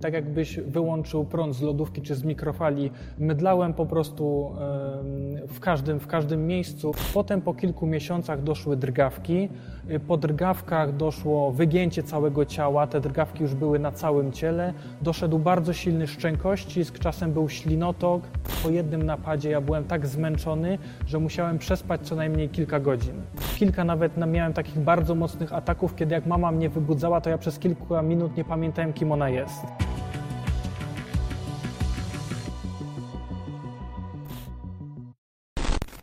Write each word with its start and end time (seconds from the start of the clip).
tak 0.00 0.12
jakbyś 0.12 0.56
wyłączył 0.60 1.24
prąd 1.24 1.54
z 1.54 1.62
lodówki 1.62 2.02
czy 2.02 2.14
z 2.14 2.24
mikrofali. 2.24 2.90
Mydlałem 3.18 3.74
po 3.74 3.86
prostu 3.86 4.52
w 5.48 5.60
każdym, 5.60 6.00
w 6.00 6.06
każdym 6.06 6.46
miejscu. 6.46 6.92
Potem 7.14 7.40
po 7.42 7.54
kilku 7.54 7.86
miesiącach 7.86 8.42
doszły 8.42 8.76
drgawki. 8.76 9.48
Po 10.08 10.16
drgawkach 10.16 10.96
doszło 10.96 11.52
wygięcie 11.52 12.02
całego 12.02 12.44
ciała. 12.44 12.86
Te 12.86 13.00
drgawki 13.00 13.42
już 13.42 13.54
były 13.54 13.78
na 13.78 13.92
całym 13.92 14.32
ciele. 14.32 14.72
Doszedł 15.02 15.38
bardzo 15.38 15.72
silny 15.72 16.06
szczękościsk, 16.06 16.98
czasem 16.98 17.32
był 17.32 17.48
ślinotok. 17.48 18.22
Po 18.62 18.70
jednym 18.70 19.02
napadzie 19.02 19.50
ja 19.50 19.60
byłem 19.60 19.84
tak 19.84 20.06
zmęczony, 20.06 20.78
że 21.06 21.18
musiałem 21.18 21.58
przespać 21.58 22.00
co 22.00 22.16
najmniej 22.16 22.48
kilka 22.48 22.80
godzin. 22.80 23.14
Kilka 23.58 23.84
nawet 23.84 24.16
na- 24.16 24.26
miałem 24.26 24.52
takich 24.52 24.78
bardzo 24.78 25.14
mocnych 25.14 25.52
ataków, 25.52 25.94
kiedy 25.94 26.14
jak 26.14 26.26
mama 26.26 26.52
mnie 26.52 26.68
wybudzała, 26.68 27.20
to 27.20 27.30
ja 27.30 27.38
przez 27.38 27.58
kilka 27.58 28.02
minut 28.02 28.36
nie 28.36 28.44
pamiętałem, 28.44 28.92
kim 28.92 29.12
ona 29.12 29.28
jest. 29.28 29.87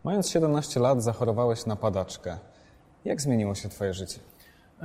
Mając 0.06 0.30
17 0.30 0.80
lat 0.80 1.04
zachorowałeś 1.04 1.66
na 1.66 1.76
padaczkę. 1.76 2.38
Jak 3.06 3.22
zmieniło 3.22 3.56
się 3.56 3.70
twoje 3.70 3.94
życie? 3.94 4.20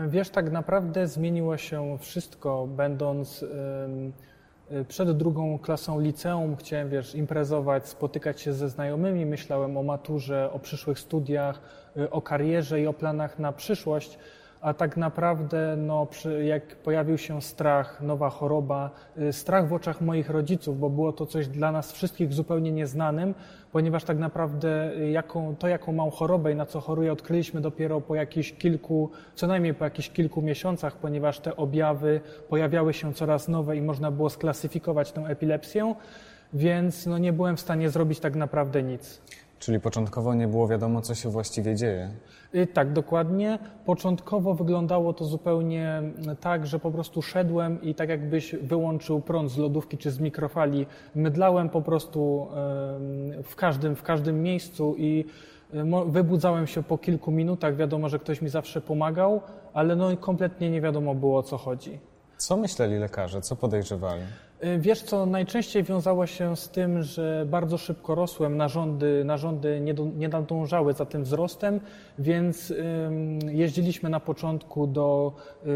Wiesz, 0.09 0.31
tak 0.31 0.51
naprawdę 0.51 1.09
zmieniło 1.09 1.57
się 1.57 1.99
wszystko, 1.99 2.67
będąc 2.67 3.43
y, 3.43 4.85
przed 4.89 5.17
drugą 5.17 5.59
klasą 5.59 6.01
liceum. 6.01 6.57
Chciałem, 6.57 6.89
wiesz, 6.89 7.15
imprezować, 7.15 7.89
spotykać 7.89 8.41
się 8.41 8.53
ze 8.53 8.69
znajomymi, 8.69 9.27
myślałem 9.27 9.77
o 9.77 9.83
maturze, 9.83 10.53
o 10.53 10.59
przyszłych 10.59 10.99
studiach, 10.99 11.61
y, 11.97 12.11
o 12.11 12.23
karierze 12.23 12.81
i 12.81 12.87
o 12.87 12.93
planach 12.93 13.39
na 13.39 13.53
przyszłość. 13.53 14.19
A 14.61 14.75
tak 14.75 14.97
naprawdę, 14.97 15.77
no, 15.77 16.07
przy, 16.07 16.45
jak 16.45 16.77
pojawił 16.77 17.19
się 17.19 17.43
strach, 17.43 18.01
nowa 18.01 18.31
choroba, 18.31 18.91
y, 19.19 19.33
strach 19.33 19.69
w 19.69 19.73
oczach 19.73 20.01
moich 20.01 20.31
rodziców, 20.31 20.81
bo 20.81 20.91
było 20.91 21.13
to 21.13 21.27
coś 21.27 21.49
dla 21.49 21.73
nas 21.73 21.93
wszystkich 21.93 22.33
zupełnie 22.33 22.73
nieznanym, 22.73 23.35
ponieważ 23.73 24.05
tak 24.05 24.19
naprawdę 24.19 24.93
y, 24.97 25.11
jaką, 25.11 25.57
to, 25.57 25.69
jaką 25.69 25.93
mam 25.93 26.11
chorobę 26.11 26.53
i 26.53 26.57
na 26.57 26.67
co 26.67 26.81
choruję, 26.81 27.13
odkryliśmy 27.13 27.61
dopiero 27.61 28.01
po 28.01 28.15
jakichś 28.15 28.53
kilku, 28.53 29.11
co 29.35 29.47
najmniej 29.47 29.75
po 29.75 29.85
jakichś 29.85 30.11
kilku 30.11 30.43
miesiącach, 30.43 30.97
ponieważ 30.97 31.41
te 31.41 31.57
objawy 31.57 32.21
pojawiały 32.49 32.95
się 32.95 33.15
coraz 33.15 33.49
nowe 33.49 33.77
i 33.77 33.83
można 33.83 34.11
było 34.11 34.31
sklasyfikować 34.31 35.13
tę 35.13 35.21
epilepsję, 35.21 35.95
więc 36.53 37.07
no, 37.07 37.19
nie 37.19 37.33
byłem 37.33 37.57
w 37.57 37.61
stanie 37.61 37.91
zrobić 37.91 38.21
tak 38.21 38.37
naprawdę 38.37 38.83
nic. 38.83 39.21
Czyli 39.61 39.81
początkowo 39.81 40.35
nie 40.35 40.49
było 40.49 40.69
wiadomo, 40.69 41.01
co 41.01 41.15
się 41.15 41.29
właściwie 41.29 41.77
dzieje. 41.77 42.11
Y, 42.55 42.67
Tak, 42.67 42.93
dokładnie. 42.93 43.59
Początkowo 43.85 44.55
wyglądało 44.55 45.13
to 45.13 45.25
zupełnie 45.25 45.89
mm, 45.89 46.37
tak, 46.37 46.67
że 46.67 46.79
po 46.79 46.91
prostu 46.91 47.23
szedłem 47.23 47.83
i 47.83 47.95
tak 47.95 48.09
jakbyś 48.09 48.55
wyłączył 48.55 49.21
prąd 49.21 49.51
z 49.51 49.59
lodówki 49.59 49.99
czy 49.99 50.11
z 50.11 50.21
mikrofali. 50.21 50.87
Mydlałem 51.15 51.69
po 51.69 51.83
prostu 51.83 52.47
w 53.45 53.57
każdym, 53.57 53.97
w 53.97 54.03
każdym 54.03 54.43
miejscu 54.43 54.95
i 54.99 55.25
y, 55.75 55.79
wybudzałem 56.07 56.67
się 56.67 56.83
po 56.83 56.99
kilku 56.99 57.31
minutach. 57.31 57.77
Wiadomo, 57.77 58.09
że 58.09 58.19
ktoś 58.19 58.43
mi 58.43 58.49
zawsze 58.49 58.81
pomagał, 58.81 59.41
ale 59.75 59.97
no 59.97 60.17
kompletnie 60.17 60.71
nie 60.71 60.81
wiadomo 60.81 61.15
było 61.15 61.39
o 61.39 61.43
co 61.43 61.57
chodzi. 61.57 61.99
Co 62.37 62.57
myśleli 62.57 62.99
lekarze? 62.99 63.41
Co 63.41 63.57
podejrzewali? 63.57 64.23
Y, 64.65 64.79
Wiesz 64.79 65.03
co, 65.03 65.27
najczęściej 65.27 65.83
wiązało 65.83 66.27
się 66.27 66.57
z 66.57 66.69
tym, 66.69 67.03
że 67.03 67.47
bardzo 67.49 67.79
szybko 67.79 68.15
rosłem, 68.15 68.57
narządy, 68.57 69.25
narządy 69.25 69.81
nie, 69.81 69.95
do, 69.95 70.05
nie 70.05 70.29
nadążały 70.29 70.93
za 70.93 71.07
tym 71.07 71.23
wzrostem, 71.25 71.81
więc 72.19 72.75
jeździliśmy 73.53 74.11
na 74.11 74.21
początku 74.21 74.87
do 74.87 75.33
y, 75.67 75.69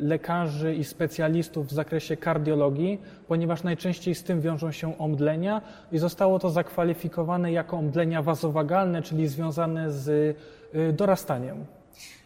lekarzy 0.00 0.74
i 0.74 0.84
specjalistów 0.84 1.66
w 1.66 1.72
zakresie 1.72 2.16
kardiologii, 2.16 3.00
ponieważ 3.28 3.62
najczęściej 3.62 4.14
z 4.14 4.24
tym 4.24 4.40
wiążą 4.40 4.72
się 4.72 4.98
omdlenia 4.98 5.62
i 5.92 5.98
zostało 5.98 6.38
to 6.38 6.50
zakwalifikowane 6.50 7.52
jako 7.52 7.76
omdlenia 7.76 8.22
wazowagalne, 8.22 9.02
czyli 9.02 9.28
związane 9.28 9.92
z 9.92 10.08
y, 10.08 10.92
dorastaniem. 10.92 11.64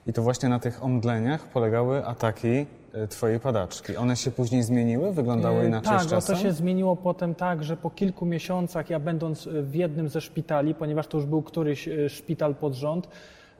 I 0.07 0.13
to 0.13 0.23
właśnie 0.23 0.49
na 0.49 0.59
tych 0.59 0.85
omdleniach 0.85 1.49
polegały 1.49 2.07
ataki 2.07 2.67
twojej 3.11 3.41
padaczki. 3.41 3.97
One 3.97 4.17
się 4.17 4.31
później 4.31 4.63
zmieniły? 4.63 5.13
Wyglądały 5.13 5.63
E, 5.63 5.67
inaczej 5.67 5.93
tak, 5.93 6.03
z 6.03 6.07
czasem? 6.11 6.37
to 6.37 6.43
się 6.43 6.53
zmieniło 6.53 6.97
potem 6.97 7.35
tak, 7.35 7.65
że 7.65 7.77
po 7.77 7.91
kilku 7.91 8.27
miesiącach, 8.27 8.91
ja 8.91 9.01
będąc 9.01 9.49
w 9.63 9.75
jednym 9.75 10.09
ze 10.09 10.21
szpitali, 10.21 10.75
ponieważ 10.75 11.07
to 11.07 11.19
już 11.19 11.27
był 11.27 11.43
któryś 11.43 11.89
e, 11.89 12.09
szpital 12.09 12.55
pod 12.55 12.75
rząd, 12.75 13.09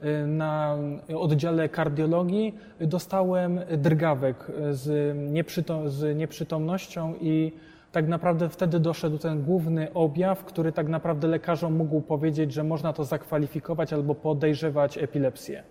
e, 0.01 0.27
na 0.27 0.77
oddziale 1.15 1.69
kardiologii 1.69 2.55
dostałem 2.81 3.59
drgawek 3.77 4.51
z, 4.71 5.15
nieprzytom, 5.31 5.89
z 5.89 6.17
nieprzytomnością 6.17 7.13
i 7.21 7.51
tak 7.91 8.07
naprawdę 8.07 8.49
wtedy 8.49 8.79
doszedł 8.79 9.17
ten 9.17 9.43
główny 9.43 9.93
objaw, 9.93 10.45
który 10.45 10.71
tak 10.71 10.87
naprawdę 10.87 11.27
lekarzom 11.27 11.73
mógł 11.73 12.01
powiedzieć, 12.01 12.53
że 12.53 12.63
można 12.63 12.93
to 12.93 13.03
zakwalifikować 13.03 13.93
albo 13.93 14.15
podejrzewać 14.15 14.97
epilepsję. 14.97 15.63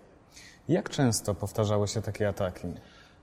Jak 0.69 0.89
często 0.89 1.35
powtarzały 1.35 1.87
się 1.87 2.01
takie 2.01 2.27
ataki? 2.29 2.67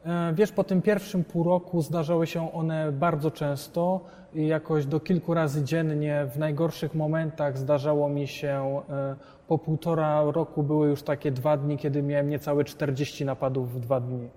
E, 0.05 0.35
Wiesz, 0.35 0.53
po 0.53 0.65
tym 0.65 0.83
pierwszym 0.83 1.25
pół 1.25 1.45
roku 1.45 1.83
zdarzały 1.83 2.27
się 2.27 2.53
one 2.53 2.93
bardzo 2.93 3.31
często, 3.31 4.01
jakoś 4.35 4.87
do 4.87 5.01
kilku 5.01 5.35
razy 5.35 5.65
dziennie. 5.65 6.27
W 6.35 6.39
najgorszych 6.39 6.95
momentach 6.95 7.59
zdarzało 7.59 8.09
mi 8.09 8.29
się, 8.29 8.81
e, 8.91 9.17
po 9.49 9.59
półtora 9.59 10.23
roku 10.23 10.63
były 10.63 10.89
już 10.89 11.03
takie 11.03 11.33
dwa 11.33 11.57
dni, 11.57 11.79
kiedy 11.79 12.03
miałem 12.03 12.29
niecałe 12.29 12.65
40 12.65 13.25
napadów 13.25 13.75
w 13.75 13.81
dwa 13.81 14.01
dni. 14.01 14.29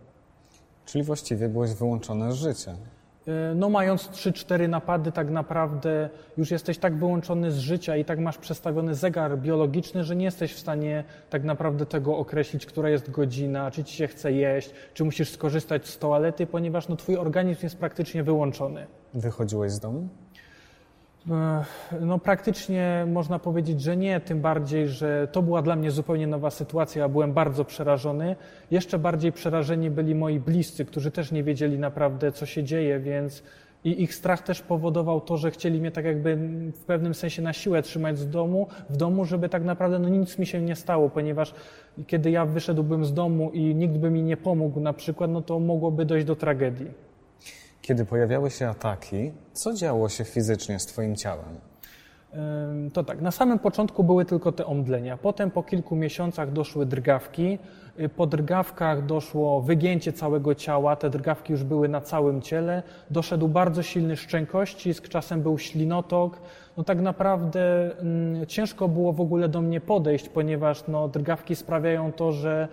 Czyli 0.86 1.04
właściwie 1.04 1.50
byłeś 1.50 1.74
wyłączony 1.74 2.32
z 2.32 2.36
życia. 2.36 2.76
E, 3.28 3.56
No 3.56 3.70
mając 3.70 4.10
3-4 4.10 4.70
napady 4.70 5.12
tak 5.12 5.30
naprawdę 5.30 6.10
już 6.38 6.52
jesteś 6.52 6.78
tak 6.78 6.96
wyłączony 6.98 7.52
z 7.52 7.58
życia 7.58 7.98
i 7.98 8.06
tak 8.06 8.20
masz 8.20 8.38
przestawiony 8.38 8.96
zegar 8.96 9.38
biologiczny, 9.40 10.04
że 10.04 10.16
nie 10.16 10.26
jesteś 10.26 10.54
w 10.54 10.60
stanie 10.60 11.04
tak 11.30 11.44
naprawdę 11.44 11.86
tego 11.86 12.18
określić, 12.18 12.66
która 12.66 12.90
jest 12.90 13.12
godzina, 13.12 13.72
czy 13.72 13.84
ci 13.84 13.96
się 13.96 14.08
chce 14.08 14.32
jeść, 14.32 14.72
czy 14.94 15.04
musisz 15.04 15.30
skorzystać 15.30 15.88
z 15.88 15.98
toalety, 15.98 16.48
ponieważ 16.48 16.88
no, 16.88 16.96
twój 16.96 17.18
organizm 17.18 17.60
jest 17.64 17.78
praktycznie 17.78 18.24
wyłączony. 18.24 18.88
Wychodziłeś 19.14 19.72
z 19.72 19.80
domu? 19.80 20.10
No 22.02 22.20
praktycznie 22.20 23.06
można 23.08 23.40
powiedzieć, 23.40 23.82
że 23.82 23.98
nie, 23.98 24.20
tym 24.20 24.42
bardziej, 24.42 24.88
że 24.88 25.28
to 25.32 25.42
była 25.42 25.62
dla 25.62 25.76
mnie 25.76 25.92
zupełnie 25.92 26.28
nowa 26.28 26.50
sytuacja, 26.50 27.02
ja 27.02 27.10
byłem 27.10 27.34
bardzo 27.34 27.66
przerażony. 27.66 28.36
Jeszcze 28.72 29.00
bardziej 29.00 29.32
przerażeni 29.32 29.90
byli 29.90 30.16
moi 30.16 30.40
bliscy, 30.40 30.86
którzy 30.86 31.12
też 31.12 31.32
nie 31.32 31.44
wiedzieli 31.44 31.80
naprawdę, 31.80 32.32
co 32.32 32.46
się 32.46 32.64
dzieje, 32.64 33.00
więc 33.00 33.44
i 33.84 34.04
ich 34.04 34.16
strach 34.16 34.42
też 34.42 34.62
powodował 34.62 35.22
to, 35.22 35.38
że 35.38 35.52
chcieli 35.52 35.80
mnie 35.80 35.92
tak 35.92 36.06
jakby 36.06 36.36
w 36.72 36.86
pewnym 36.86 37.14
sensie 37.14 37.42
na 37.42 37.54
siłę 37.54 37.82
trzymać 37.82 38.20
z 38.20 38.30
domu, 38.30 38.68
w 38.90 38.98
domu, 38.98 39.26
żeby 39.26 39.50
tak 39.50 39.64
naprawdę 39.64 40.00
no 40.00 40.10
nic 40.10 40.38
mi 40.38 40.46
się 40.46 40.62
nie 40.62 40.76
stało, 40.76 41.10
ponieważ 41.10 41.54
kiedy 42.08 42.32
ja 42.32 42.46
wyszedłbym 42.46 43.06
z 43.06 43.14
domu 43.14 43.52
i 43.52 43.76
nikt 43.76 43.98
by 43.98 44.10
mi 44.10 44.24
nie 44.24 44.38
pomógł 44.38 44.80
na 44.80 44.94
przykład, 44.94 45.32
no 45.32 45.42
to 45.42 45.60
mogłoby 45.60 46.06
dojść 46.06 46.26
do 46.26 46.36
tragedii. 46.36 47.07
Kiedy 47.88 48.06
pojawiały 48.06 48.52
się 48.52 48.68
ataki, 48.68 49.32
co 49.54 49.74
działo 49.74 50.10
się 50.10 50.24
fizycznie 50.24 50.80
z 50.80 50.86
twoim 50.86 51.16
ciałem? 51.16 51.60
To 52.94 53.04
tak, 53.04 53.22
na 53.22 53.32
samym 53.32 53.60
początku 53.60 54.04
były 54.04 54.26
tylko 54.26 54.52
te 54.52 54.66
omdlenia. 54.66 55.18
Potem 55.18 55.52
po 55.52 55.64
kilku 55.64 55.96
miesiącach 55.96 56.52
doszły 56.52 56.86
drgawki. 56.86 57.60
Y, 58.00 58.10
Po 58.10 58.28
drgawkach 58.28 59.06
doszło 59.06 59.62
wygięcie 59.62 60.14
całego 60.14 60.56
ciała. 60.56 60.96
Te 60.96 61.10
drgawki 61.10 61.52
już 61.52 61.64
były 61.64 61.90
na 61.90 62.02
całym 62.02 62.42
ciele. 62.42 62.84
Doszedł 63.12 63.48
bardzo 63.48 63.84
silny 63.84 64.16
szczękościsk, 64.18 65.08
czasem 65.08 65.42
był 65.42 65.58
ślinotok. 65.58 66.42
No 66.78 66.84
tak 66.84 67.02
naprawdę 67.02 67.92
mm, 68.00 68.46
ciężko 68.46 68.88
było 68.88 69.14
w 69.14 69.22
ogóle 69.22 69.50
do 69.50 69.62
mnie 69.62 69.82
podejść, 69.82 70.30
ponieważ 70.30 70.88
no, 70.88 71.08
drgawki 71.08 71.56
sprawiają 71.56 72.12
to, 72.12 72.32
że 72.32 72.68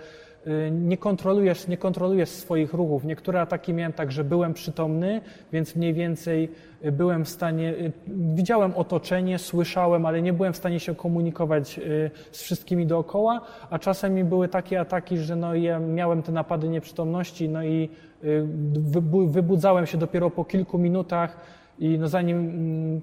nie 0.70 0.96
kontrolujesz, 0.96 1.68
nie 1.68 1.76
kontrolujesz 1.76 2.28
swoich 2.28 2.74
ruchów. 2.74 3.04
Niektóre 3.04 3.40
ataki 3.40 3.74
miałem 3.74 3.92
tak, 3.92 4.12
że 4.12 4.24
byłem 4.24 4.54
przytomny, 4.54 5.20
więc 5.52 5.76
mniej 5.76 5.94
więcej 5.94 6.48
y, 6.84 6.92
byłem 6.92 7.24
w 7.24 7.28
stanie, 7.28 7.70
y, 7.70 7.92
widziałem 8.08 8.72
otoczenie, 8.76 9.38
słyszałem, 9.38 10.06
ale 10.06 10.22
nie 10.22 10.32
byłem 10.32 10.52
w 10.52 10.56
stanie 10.56 10.80
się 10.80 10.94
komunikować 10.94 11.78
y, 11.78 12.10
z 12.32 12.42
wszystkimi 12.42 12.86
dookoła, 12.86 13.40
a 13.70 13.78
czasem 13.78 14.14
mi 14.14 14.24
były 14.24 14.48
takie 14.48 14.80
ataki, 14.80 15.18
że 15.18 15.36
no 15.36 15.54
ja 15.54 15.78
miałem 15.78 16.22
te 16.22 16.32
napady 16.32 16.68
nieprzytomności, 16.68 17.48
no 17.48 17.64
i 17.64 17.88
y, 18.24 18.46
wybu- 18.72 19.28
wybudzałem 19.28 19.86
się 19.86 19.98
dopiero 19.98 20.30
po 20.30 20.44
kilku 20.44 20.78
minutach 20.78 21.36
i 21.78 21.98
no 21.98 22.08
zanim 22.08 22.38
mm, 22.38 23.00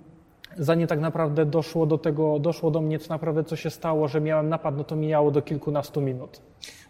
zanim 0.58 0.88
tak 0.88 1.00
naprawdę 1.00 1.46
doszło 1.46 1.86
do 1.86 1.98
tego, 1.98 2.40
doszło 2.40 2.72
do 2.72 2.82
mnie, 2.82 3.00
co 3.00 3.14
naprawdę 3.14 3.44
co 3.44 3.56
się 3.56 3.70
stało, 3.70 4.08
że 4.08 4.22
miałem 4.22 4.50
napad, 4.50 4.78
no 4.78 4.84
to 4.84 4.96
mijało 4.96 5.32
do 5.32 5.42
kilkunastu 5.42 6.02
minut. 6.02 6.42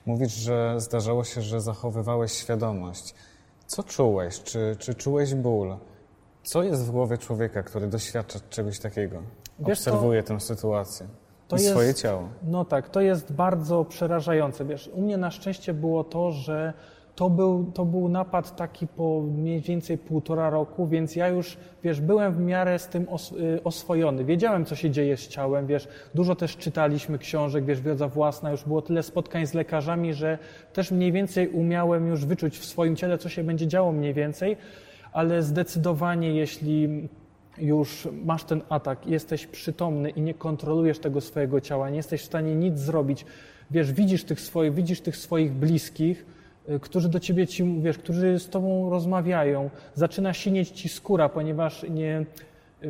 Mówisz, 0.06 0.34
że 0.34 0.76
zdarzało 0.78 1.24
się, 1.24 1.42
że 1.42 1.62
zachowywałeś 1.62 2.32
świadomość. 2.32 3.16
Co 3.68 3.84
czułeś? 3.84 4.44
Czy, 4.44 4.76
czy 4.80 4.96
czułeś 4.96 5.34
ból? 5.36 5.78
Co 6.44 6.64
jest 6.64 6.86
w 6.86 6.92
głowie 6.92 7.18
człowieka, 7.18 7.64
który 7.64 7.88
doświadcza 7.88 8.40
czegoś 8.50 8.80
takiego? 8.80 9.22
Wiesz? 9.60 9.78
Obserwuje 9.80 10.24
tę 10.24 10.40
sytuację 10.40 11.08
To 11.48 11.56
i 11.56 11.60
jest- 11.60 11.72
swoje 11.72 11.94
ciało. 11.94 12.30
No 12.44 12.66
tak, 12.66 12.90
to 12.90 13.02
jest 13.02 13.34
bardzo 13.34 13.86
przerażające. 13.86 14.66
Wiesz, 14.66 14.90
u 14.94 15.02
mnie 15.02 15.18
na 15.18 15.32
szczęście 15.32 15.74
było 15.74 16.04
to, 16.04 16.32
że 16.32 16.74
to 17.22 17.30
był, 17.30 17.72
to 17.74 17.86
był 17.86 18.10
napad 18.10 18.56
taki 18.56 18.88
po 18.88 19.22
mniej 19.22 19.62
więcej 19.62 19.98
półtora 19.98 20.50
roku, 20.50 20.88
więc 20.88 21.16
ja 21.16 21.28
już, 21.28 21.58
wiesz, 21.84 22.02
byłem 22.02 22.34
w 22.34 22.40
miarę 22.40 22.80
z 22.80 22.88
tym 22.88 23.10
os, 23.10 23.32
y, 23.32 23.64
oswojony. 23.64 24.26
Wiedziałem, 24.26 24.66
co 24.66 24.76
się 24.76 24.90
dzieje 24.90 25.18
z 25.18 25.28
ciałem, 25.28 25.68
wiesz, 25.68 25.88
dużo 26.16 26.36
też 26.36 26.58
czytaliśmy 26.58 27.18
książek, 27.18 27.66
wiesz, 27.66 27.82
wiedza 27.82 28.08
własna, 28.08 28.52
już 28.52 28.64
było 28.64 28.82
tyle 28.82 29.04
spotkań 29.04 29.48
z 29.48 29.54
lekarzami, 29.54 30.14
że 30.14 30.38
też 30.74 30.92
mniej 30.92 31.12
więcej 31.12 31.50
umiałem 31.50 32.08
już 32.08 32.26
wyczuć 32.26 32.58
w 32.60 32.66
swoim 32.66 32.96
ciele, 32.96 33.18
co 33.18 33.30
się 33.30 33.44
będzie 33.44 33.68
działo 33.68 33.92
mniej 33.92 34.14
więcej, 34.14 34.58
ale 35.14 35.44
zdecydowanie, 35.44 36.32
jeśli 36.32 37.10
już 37.58 38.08
masz 38.26 38.44
ten 38.44 38.62
atak, 38.70 39.08
jesteś 39.08 39.48
przytomny 39.48 40.10
i 40.10 40.22
nie 40.22 40.34
kontrolujesz 40.34 41.00
tego 41.00 41.22
swojego 41.22 41.62
ciała, 41.62 41.90
nie 41.90 41.98
jesteś 41.98 42.22
w 42.22 42.26
stanie 42.26 42.56
nic 42.56 42.80
zrobić, 42.80 43.26
wiesz, 43.72 43.94
widzisz 43.94 44.24
tych 44.24 44.40
swoich, 44.42 44.74
widzisz 44.74 45.02
tych 45.02 45.18
swoich 45.18 45.52
bliskich, 45.52 46.26
którzy 46.82 47.10
do 47.10 47.20
ciebie 47.20 47.48
ci, 47.48 47.82
wiesz, 47.82 47.98
którzy 47.98 48.40
z 48.40 48.50
tobą 48.50 48.90
rozmawiają, 48.90 49.70
zaczyna 49.94 50.34
sinieć 50.34 50.70
ci 50.70 50.90
skóra, 50.90 51.30
ponieważ 51.30 51.86
nie, 51.90 52.26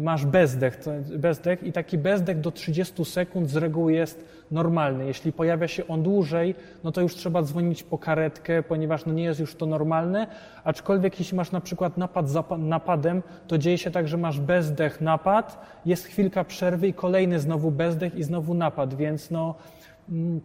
masz 0.01 0.25
bezdech, 0.25 0.79
bezdech 1.17 1.63
i 1.63 1.71
taki 1.71 1.97
bezdech 1.97 2.39
do 2.39 2.51
30 2.51 3.05
sekund 3.05 3.49
z 3.49 3.55
reguły 3.55 3.93
jest 3.93 4.25
normalny. 4.51 5.05
Jeśli 5.05 5.33
pojawia 5.33 5.67
się 5.67 5.87
on 5.87 6.03
dłużej, 6.03 6.55
no 6.83 6.91
to 6.91 7.01
już 7.01 7.15
trzeba 7.15 7.43
dzwonić 7.43 7.83
po 7.83 7.97
karetkę, 7.97 8.63
ponieważ 8.63 9.05
no 9.05 9.13
nie 9.13 9.23
jest 9.23 9.39
już 9.39 9.55
to 9.55 9.65
normalne, 9.65 10.27
aczkolwiek 10.63 11.19
jeśli 11.19 11.37
masz 11.37 11.51
na 11.51 11.61
przykład 11.61 11.97
napad 11.97 12.29
za 12.29 12.43
napadem, 12.57 13.23
to 13.47 13.57
dzieje 13.57 13.77
się 13.77 13.91
tak, 13.91 14.07
że 14.07 14.17
masz 14.17 14.39
bezdech, 14.39 15.01
napad, 15.01 15.65
jest 15.85 16.05
chwilka 16.05 16.43
przerwy 16.43 16.87
i 16.87 16.93
kolejny 16.93 17.39
znowu 17.39 17.71
bezdech 17.71 18.15
i 18.15 18.23
znowu 18.23 18.53
napad, 18.53 18.93
więc 18.93 19.31
no... 19.31 19.55
Mm, 20.09 20.41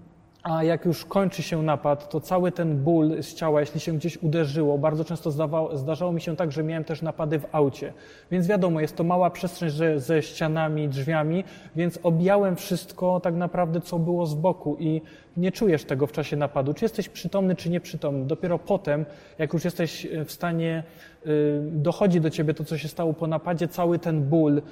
a 0.49 0.65
jak 0.65 0.85
już 0.85 1.05
kończy 1.05 1.43
się 1.43 1.63
napad, 1.63 2.11
to 2.11 2.21
cały 2.21 2.53
ten 2.53 2.83
ból 2.83 3.23
z 3.23 3.35
ciała, 3.35 3.61
jeśli 3.61 3.81
się 3.81 3.93
gdzieś 3.93 4.23
uderzyło, 4.23 4.79
bardzo 4.79 5.05
często 5.05 5.31
zdawało, 5.31 5.77
zdarzało 5.77 6.13
mi 6.13 6.21
się 6.21 6.37
tak, 6.37 6.53
że 6.53 6.63
miałem 6.63 6.85
też 6.85 7.03
napady 7.03 7.39
w 7.39 7.47
aucie. 7.53 7.93
Więc 8.31 8.47
wiadomo, 8.47 8.81
jest 8.81 8.97
to 8.97 9.05
mała 9.05 9.31
przestrzeń 9.31 9.71
ze, 9.71 10.01
ze 10.01 10.23
ścianami, 10.23 10.89
drzwiami, 10.89 11.45
więc 11.77 11.99
objąłem 12.03 12.57
wszystko 12.57 13.21
tak 13.21 13.35
naprawdę, 13.35 13.81
co 13.81 13.99
było 13.99 14.27
z 14.27 14.35
boku 14.35 14.77
i 14.79 15.03
nie 15.37 15.53
czujesz 15.53 15.85
tego 15.85 16.07
w 16.07 16.13
czasie 16.13 16.37
napadu, 16.37 16.75
czy 16.75 16.85
jesteś 16.85 17.09
przytomny, 17.09 17.57
czy 17.57 17.71
nieprzytomny. 17.71 18.25
Dopiero 18.25 18.59
potem, 18.59 19.05
jak 19.39 19.53
już 19.53 19.65
jesteś 19.65 20.07
w 20.25 20.33
stanie, 20.33 20.85
y, 21.27 21.61
dochodzi 21.63 22.21
do 22.21 22.31
ciebie 22.31 22.55
to, 22.55 22.65
co 22.65 22.79
się 22.79 22.89
stało 22.89 23.13
po 23.13 23.27
napadzie, 23.27 23.69
cały 23.69 23.99
ten 23.99 24.23
ból 24.23 24.59
y, 24.59 24.63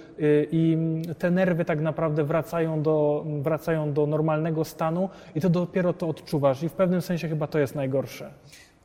i 0.52 0.76
te 1.18 1.30
nerwy 1.30 1.64
tak 1.64 1.80
naprawdę 1.80 2.24
wracają 2.24 2.82
do, 2.82 3.24
wracają 3.42 3.92
do 3.92 4.06
normalnego 4.06 4.64
stanu 4.64 5.08
i 5.34 5.40
to 5.40 5.50
dopiero 5.50 5.92
to 5.92 6.08
odczuwasz 6.08 6.62
i 6.62 6.68
w 6.68 6.72
pewnym 6.72 7.02
sensie 7.02 7.28
chyba 7.28 7.46
to 7.46 7.58
jest 7.58 7.74
najgorsze. 7.74 8.30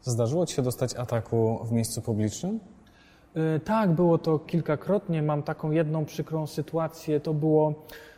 Zdarzyło 0.01 0.45
Ci 0.45 0.55
się 0.55 0.61
dostać 0.61 0.95
ataku 0.95 1.59
w 1.65 1.71
miejscu 1.71 2.01
publicznym? 2.01 2.59
Tak, 3.65 3.91
było 3.91 4.17
to 4.17 4.39
kilkakrotnie. 4.39 5.23
Mam 5.23 5.43
taką 5.43 5.71
jedną 5.71 6.05
przykrą 6.05 6.47
sytuację. 6.47 7.19
To 7.19 7.33
było 7.33 7.73
E, 7.73 8.08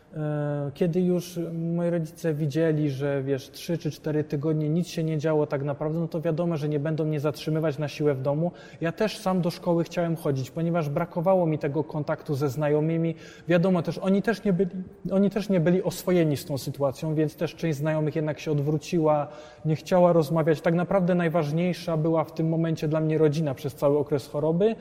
kiedy 0.74 1.02
już 1.02 1.40
moi 1.54 1.90
rodzice 1.90 2.34
widzieli, 2.34 2.90
że 2.90 3.24
wiesz, 3.24 3.50
trzy 3.52 3.78
czy 3.78 3.92
cztery 3.92 4.24
tygodnie 4.24 4.70
nic 4.70 4.88
się 4.88 5.04
nie 5.04 5.18
działo 5.18 5.48
tak 5.48 5.64
naprawdę, 5.64 6.00
no 6.00 6.08
to 6.08 6.22
wiadomo, 6.22 6.58
że 6.58 6.70
nie 6.70 6.80
będą 6.80 7.06
mnie 7.06 7.20
zatrzymywać 7.20 7.78
na 7.78 7.88
siłę 7.88 8.14
w 8.14 8.22
domu. 8.22 8.52
Ja 8.82 8.92
też 8.92 9.18
sam 9.18 9.42
do 9.42 9.50
szkoły 9.50 9.84
chciałem 9.84 10.16
chodzić, 10.16 10.52
ponieważ 10.52 10.90
brakowało 10.90 11.46
mi 11.46 11.60
tego 11.60 11.84
kontaktu 11.84 12.36
ze 12.36 12.50
znajomymi. 12.50 13.16
Wiadomo 13.48 13.82
też, 13.82 13.98
oni 13.98 14.22
też 14.22 14.44
nie 14.44 14.54
byli, 14.54 14.70
oni 15.12 15.30
też 15.30 15.50
nie 15.50 15.60
byli 15.60 15.84
oswojeni 15.84 16.38
z 16.38 16.46
tą 16.46 16.58
sytuacją, 16.58 17.16
więc 17.16 17.36
też 17.36 17.56
część 17.56 17.78
znajomych 17.78 18.16
jednak 18.16 18.40
się 18.40 18.52
odwróciła, 18.52 19.28
nie 19.66 19.76
chciała 19.76 20.14
rozmawiać. 20.14 20.62
Tak 20.62 20.74
naprawdę 20.74 21.16
najważniejsza 21.16 21.98
była 21.98 22.24
w 22.24 22.34
tym 22.34 22.50
momencie 22.50 22.88
dla 22.88 23.00
mnie 23.00 23.18
rodzina 23.18 23.54
przez 23.54 23.76
cały 23.76 23.98
okres 23.98 24.28
choroby 24.28 24.76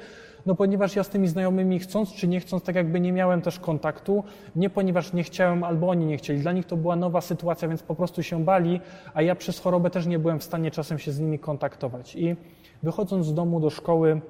no 0.46 0.54
ponieważ 0.54 0.96
ja 0.96 1.04
z 1.04 1.08
tymi 1.08 1.28
znajomymi 1.28 1.78
chcąc 1.78 2.12
czy 2.12 2.28
nie 2.28 2.40
chcąc, 2.40 2.62
tak 2.62 2.76
jakby 2.76 3.00
nie 3.00 3.12
miałem 3.12 3.42
też 3.42 3.58
kontaktu, 3.58 4.24
nie 4.56 4.70
ponieważ 4.70 5.12
nie 5.12 5.22
chciałem 5.22 5.64
albo 5.64 5.88
oni 5.88 6.06
nie 6.06 6.16
chcieli. 6.16 6.40
Dla 6.40 6.52
nich 6.52 6.66
to 6.66 6.76
była 6.76 6.96
nowa 6.96 7.20
sytuacja, 7.20 7.68
więc 7.68 7.82
po 7.82 7.94
prostu 7.94 8.22
się 8.22 8.44
bali, 8.44 8.80
a 9.14 9.22
ja 9.22 9.34
przez 9.34 9.60
chorobę 9.60 9.90
też 9.90 10.06
nie 10.06 10.18
byłem 10.18 10.38
w 10.38 10.44
stanie 10.44 10.70
czasem 10.70 10.98
się 10.98 11.12
z 11.12 11.20
nimi 11.20 11.38
kontaktować. 11.38 12.16
I 12.16 12.36
wychodząc 12.82 13.26
z 13.26 13.34
domu 13.34 13.60
do 13.60 13.70
szkoły, 13.70 14.20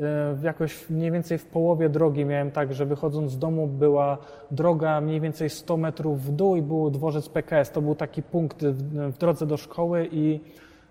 e, 0.00 0.36
jakoś 0.42 0.90
mniej 0.90 1.10
więcej 1.10 1.38
w 1.38 1.46
połowie 1.46 1.88
drogi 1.88 2.24
miałem 2.24 2.50
tak, 2.50 2.74
że 2.74 2.86
wychodząc 2.86 3.32
z 3.32 3.38
domu 3.38 3.66
była 3.66 4.18
droga 4.50 5.00
mniej 5.00 5.20
więcej 5.20 5.50
100 5.50 5.76
metrów 5.76 6.22
w 6.22 6.32
dół 6.32 6.56
i 6.56 6.62
był 6.62 6.90
dworzec 6.90 7.28
PKS. 7.28 7.70
To 7.70 7.82
był 7.82 7.94
taki 7.94 8.22
punkt 8.22 8.64
w 9.12 9.18
drodze 9.18 9.46
do 9.46 9.56
szkoły 9.56 10.08
i 10.12 10.40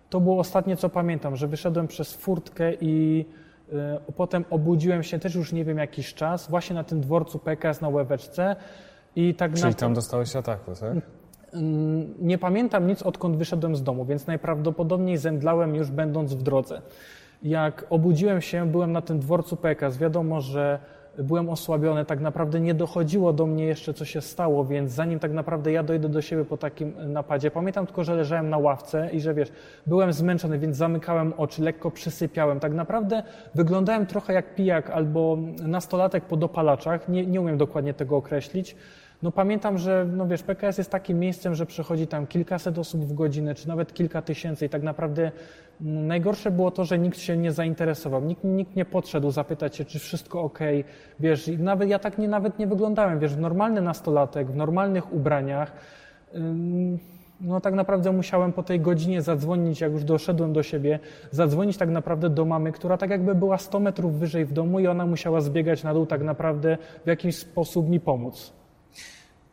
to 0.09 0.19
było 0.19 0.39
ostatnie, 0.39 0.77
co 0.77 0.89
pamiętam, 0.89 1.35
że 1.35 1.47
wyszedłem 1.47 1.87
przez 1.87 2.13
furtkę 2.13 2.73
i 2.81 3.25
potem 4.15 4.45
obudziłem 4.49 5.03
się 5.03 5.19
też 5.19 5.35
już 5.35 5.53
nie 5.53 5.65
wiem 5.65 5.77
jakiś 5.77 6.13
czas, 6.13 6.49
właśnie 6.49 6.75
na 6.75 6.83
tym 6.83 7.01
dworcu 7.01 7.39
PKS 7.39 7.81
na 7.81 7.89
Łeweczce. 7.89 8.55
I 9.15 9.35
tak 9.35 9.53
Czyli 9.53 9.65
na... 9.65 9.73
tam 9.73 9.93
dostałeś 9.93 10.35
ataku, 10.35 10.71
tak? 10.79 10.93
Nie 12.19 12.37
pamiętam 12.37 12.87
nic, 12.87 13.03
odkąd 13.03 13.37
wyszedłem 13.37 13.75
z 13.75 13.83
domu, 13.83 14.05
więc 14.05 14.27
najprawdopodobniej 14.27 15.17
zemdlałem 15.17 15.75
już 15.75 15.91
będąc 15.91 16.33
w 16.33 16.43
drodze. 16.43 16.81
Jak 17.43 17.85
obudziłem 17.89 18.41
się, 18.41 18.65
byłem 18.65 18.91
na 18.91 19.01
tym 19.01 19.19
dworcu 19.19 19.57
PKS. 19.57 19.97
Wiadomo, 19.97 20.41
że 20.41 20.79
byłem 21.17 21.49
osłabiony, 21.49 22.05
tak 22.05 22.19
naprawdę 22.19 22.59
nie 22.59 22.73
dochodziło 22.73 23.33
do 23.33 23.45
mnie 23.45 23.65
jeszcze, 23.65 23.93
co 23.93 24.05
się 24.05 24.21
stało, 24.21 24.65
więc 24.65 24.91
zanim 24.91 25.19
tak 25.19 25.31
naprawdę 25.31 25.71
ja 25.71 25.83
dojdę 25.83 26.09
do 26.09 26.21
siebie 26.21 26.45
po 26.45 26.57
takim 26.57 26.93
napadzie, 27.13 27.51
pamiętam 27.51 27.85
tylko, 27.85 28.03
że 28.03 28.15
leżałem 28.15 28.49
na 28.49 28.57
ławce 28.57 29.09
i 29.13 29.19
że 29.19 29.33
wiesz, 29.33 29.51
byłem 29.87 30.13
zmęczony, 30.13 30.59
więc 30.59 30.77
zamykałem 30.77 31.33
oczy, 31.37 31.63
lekko 31.63 31.91
przysypiałem. 31.91 32.59
Tak 32.59 32.73
naprawdę 32.73 33.23
wyglądałem 33.55 34.05
trochę 34.05 34.33
jak 34.33 34.55
pijak 34.55 34.89
albo 34.89 35.37
nastolatek 35.63 36.25
po 36.25 36.37
dopalaczach, 36.37 37.09
nie, 37.09 37.25
nie 37.25 37.41
umiem 37.41 37.57
dokładnie 37.57 37.93
tego 37.93 38.17
określić. 38.17 38.75
No 39.25 39.31
pamiętam, 39.31 39.77
że 39.77 40.07
no 40.13 40.27
wiesz, 40.27 40.43
PKS 40.43 40.77
jest 40.77 40.89
takim 40.89 41.19
miejscem, 41.19 41.55
że 41.55 41.65
przechodzi 41.65 42.07
tam 42.07 42.27
kilkaset 42.27 42.77
osób 42.77 43.05
w 43.05 43.13
godzinę, 43.13 43.55
czy 43.55 43.67
nawet 43.67 43.93
kilka 43.93 44.21
tysięcy 44.21 44.65
i 44.65 44.69
tak 44.69 44.83
naprawdę 44.83 45.31
mm, 45.81 46.07
najgorsze 46.07 46.51
było 46.51 46.71
to, 46.71 46.85
że 46.85 46.99
nikt 46.99 47.17
się 47.17 47.37
nie 47.37 47.51
zainteresował, 47.51 48.21
nikt, 48.21 48.43
nikt 48.43 48.75
nie 48.75 48.85
podszedł 48.85 49.31
zapytać 49.31 49.75
się, 49.75 49.85
czy 49.85 49.99
wszystko 49.99 50.41
ok, 50.41 50.59
wiesz, 51.19 51.51
nawet 51.57 51.89
ja 51.89 51.99
tak 51.99 52.17
nie, 52.17 52.27
nawet 52.27 52.59
nie 52.59 52.67
wyglądałem, 52.67 53.19
wiesz, 53.19 53.35
normalny 53.35 53.81
nastolatek, 53.81 54.51
w 54.51 54.55
normalnych 54.55 55.13
ubraniach, 55.13 55.71
no 57.41 57.61
tak 57.61 57.73
naprawdę 57.73 58.11
musiałem 58.11 58.53
po 58.53 58.63
tej 58.63 58.79
godzinie 58.79 59.21
zadzwonić, 59.21 59.81
jak 59.81 59.91
już 59.91 60.03
doszedłem 60.03 60.53
do 60.53 60.63
siebie, 60.63 60.99
zadzwonić 61.31 61.77
tak 61.77 61.89
naprawdę 61.89 62.29
do 62.29 62.45
mamy, 62.45 62.71
która 62.71 62.97
tak 62.97 63.09
jakby 63.09 63.35
była 63.35 63.57
100 63.57 63.79
metrów 63.79 64.19
wyżej 64.19 64.45
w 64.45 64.53
domu 64.53 64.79
i 64.79 64.87
ona 64.87 65.05
musiała 65.05 65.41
zbiegać 65.41 65.83
na 65.83 65.93
dół 65.93 66.05
tak 66.05 66.21
naprawdę 66.21 66.77
w 67.03 67.07
jakiś 67.07 67.35
sposób 67.35 67.89
mi 67.89 67.99
pomóc. 67.99 68.64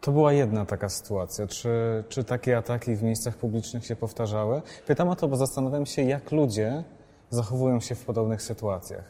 To 0.02 0.12
była 0.12 0.32
jedna 0.32 0.66
taka 0.66 0.88
sytuacja. 0.88 1.47
Czy, 1.47 2.04
czy 2.09 2.25
takie 2.25 2.56
ataki 2.56 2.97
w 2.97 3.02
miejscach 3.02 3.37
publicznych 3.37 3.87
się 3.87 3.97
powtarzały? 3.97 4.62
Pytam 4.87 5.09
o 5.09 5.16
to, 5.16 5.28
bo 5.28 5.37
zastanawiam 5.37 5.87
się, 5.87 6.02
jak 6.02 6.32
ludzie 6.32 6.85
zachowują 7.30 7.80
się 7.80 7.94
w 7.94 8.04
podobnych 8.04 8.42
sytuacjach. 8.42 9.04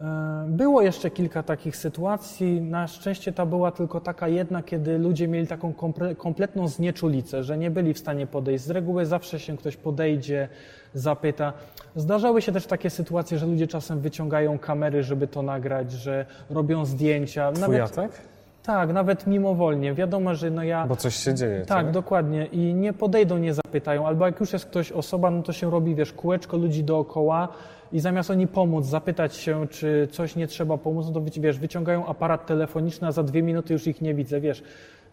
E, 0.00 0.46
było 0.48 0.82
jeszcze 0.82 1.10
kilka 1.10 1.42
takich 1.42 1.76
sytuacji. 1.76 2.60
Na 2.60 2.86
szczęście 2.86 3.32
ta 3.32 3.46
była 3.46 3.72
tylko 3.72 4.00
taka 4.00 4.28
jedna, 4.28 4.62
kiedy 4.62 4.98
ludzie 4.98 5.28
mieli 5.28 5.46
taką 5.46 5.72
kompletną 6.18 6.68
znieczulicę, 6.68 7.44
że 7.44 7.58
nie 7.58 7.70
byli 7.70 7.94
w 7.94 7.98
stanie 7.98 8.26
podejść. 8.26 8.64
Z 8.64 8.70
reguły 8.70 9.06
zawsze 9.06 9.40
się 9.40 9.56
ktoś 9.56 9.76
podejdzie, 9.76 10.48
zapyta. 10.94 11.52
Zdarzały 11.96 12.42
się 12.42 12.52
też 12.52 12.66
takie 12.66 12.90
sytuacje, 12.90 13.38
że 13.38 13.46
ludzie 13.46 13.66
czasem 13.66 14.00
wyciągają 14.00 14.58
kamery, 14.58 15.02
żeby 15.02 15.26
to 15.26 15.42
nagrać, 15.42 15.92
że 15.92 16.26
robią 16.50 16.84
zdjęcia. 16.84 17.52
Twój 17.52 17.60
Nawet... 17.60 17.92
atak? 17.92 18.33
Tak, 18.66 18.92
nawet 18.92 19.26
mimowolnie. 19.26 19.94
Wiadomo, 19.94 20.34
że 20.34 20.50
no 20.50 20.62
ja... 20.62 20.86
Bo 20.86 20.96
coś 20.96 21.16
się 21.16 21.34
dzieje, 21.34 21.58
tak? 21.58 21.68
Tak, 21.68 21.90
dokładnie. 21.90 22.46
I 22.46 22.74
nie 22.74 22.92
podejdą, 22.92 23.38
nie 23.38 23.54
zapytają. 23.54 24.06
Albo 24.06 24.26
jak 24.26 24.40
już 24.40 24.52
jest 24.52 24.66
ktoś 24.66 24.92
osoba, 24.92 25.30
no 25.30 25.42
to 25.42 25.52
się 25.52 25.70
robi, 25.70 25.94
wiesz, 25.94 26.12
kółeczko 26.12 26.56
ludzi 26.56 26.84
dookoła 26.84 27.48
i 27.92 28.00
zamiast 28.00 28.30
oni 28.30 28.46
pomóc, 28.46 28.86
zapytać 28.86 29.36
się, 29.36 29.68
czy 29.68 30.08
coś 30.10 30.36
nie 30.36 30.46
trzeba 30.46 30.78
pomóc, 30.78 31.06
no 31.06 31.12
to 31.12 31.40
wiesz, 31.40 31.58
wyciągają 31.58 32.06
aparat 32.06 32.46
telefoniczny, 32.46 33.08
a 33.08 33.12
za 33.12 33.22
dwie 33.22 33.42
minuty 33.42 33.72
już 33.72 33.86
ich 33.86 34.00
nie 34.00 34.14
widzę, 34.14 34.40
wiesz. 34.40 34.62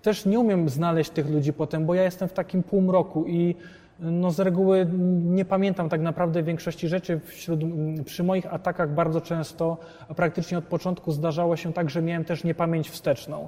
Też 0.02 0.26
nie 0.26 0.40
umiem 0.40 0.70
znaleźć 0.70 1.10
tych 1.10 1.30
ludzi 1.30 1.54
potem, 1.54 1.86
bo 1.86 1.94
ja 1.94 2.04
jestem 2.04 2.28
w 2.28 2.34
takim 2.34 2.64
półmroku 2.64 3.26
i 3.28 3.56
no 4.02 4.32
z 4.32 4.40
reguły 4.40 4.88
nie 5.24 5.46
pamiętam 5.46 5.90
tak 5.90 6.02
naprawdę 6.02 6.44
większości 6.44 6.88
rzeczy. 6.88 7.20
Wśród, 7.20 7.60
przy 8.06 8.24
moich 8.24 8.54
atakach 8.54 8.94
bardzo 8.94 9.22
często, 9.22 9.78
a 10.10 10.14
praktycznie 10.14 10.58
od 10.58 10.64
początku 10.66 11.12
zdarzało 11.12 11.56
się 11.56 11.74
tak, 11.74 11.90
że 11.90 12.02
miałem 12.02 12.26
też 12.26 12.44
niepamięć 12.44 12.90
wsteczną. 12.90 13.48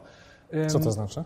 Co 0.67 0.79
to 0.79 0.91
znaczy? 0.91 1.23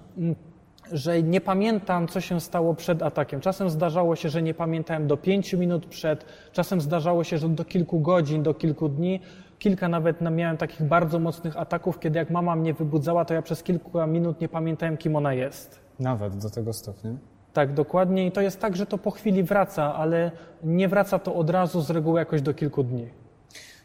Że 0.91 1.24
nie 1.24 1.41
pamiętam, 1.41 2.07
co 2.07 2.22
się 2.22 2.39
stało 2.39 2.75
przed 2.75 3.03
atakiem. 3.03 3.39
Czasem 3.41 3.69
zdarzało 3.69 4.15
się, 4.15 4.29
że 4.29 4.41
nie 4.41 4.53
pamiętałem 4.53 5.07
do 5.07 5.17
pięciu 5.17 5.57
minut 5.57 5.86
przed, 5.86 6.25
czasem 6.51 6.81
zdarzało 6.81 7.24
się, 7.24 7.38
że 7.38 7.50
do 7.50 7.65
kilku 7.65 8.00
godzin, 8.00 8.43
do 8.43 8.53
kilku 8.53 8.89
dni. 8.89 9.19
Kilka 9.60 9.88
nawet 9.88 10.22
miałem 10.22 10.57
takich 10.57 10.84
bardzo 10.84 11.19
mocnych 11.19 11.57
ataków, 11.57 12.00
kiedy 12.00 12.19
jak 12.19 12.29
mama 12.29 12.55
mnie 12.55 12.74
wybudzała, 12.74 13.25
to 13.25 13.34
ja 13.34 13.41
przez 13.41 13.63
kilka 13.63 14.07
minut 14.07 14.41
nie 14.41 14.50
pamiętałem, 14.50 14.98
kim 14.98 15.15
ona 15.15 15.34
jest. 15.34 15.79
Nawet 16.00 16.38
do 16.38 16.50
tego 16.50 16.74
stopnia? 16.74 17.12
Tak, 17.57 17.73
dokładnie. 17.73 18.25
I 18.27 18.31
to 18.31 18.41
jest 18.41 18.59
tak, 18.59 18.75
że 18.75 18.85
to 18.85 18.97
po 18.97 19.11
chwili 19.11 19.43
wraca, 19.43 19.95
ale 19.95 20.31
nie 20.63 20.87
wraca 20.87 21.19
to 21.19 21.35
od 21.35 21.49
razu, 21.49 21.81
z 21.81 21.89
reguły 21.89 22.19
jakoś 22.19 22.41
do 22.41 22.53
kilku 22.53 22.83
dni. 22.83 23.07